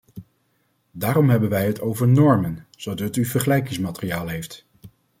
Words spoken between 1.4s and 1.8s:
wij